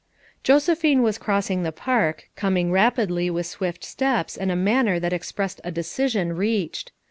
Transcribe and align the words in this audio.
Josephine 0.41 1.03
was 1.03 1.19
crossing 1.19 1.61
the 1.61 1.71
park, 1.71 2.27
coming 2.35 2.71
rap 2.71 2.97
idly 2.97 3.29
with 3.29 3.45
swift 3.45 3.83
steps 3.83 4.35
and 4.35 4.51
a 4.51 4.55
manner 4.55 4.99
that 4.99 5.13
ex 5.13 5.31
pressed 5.31 5.61
a 5.63 5.69
decision 5.69 6.33
reached. 6.35 6.91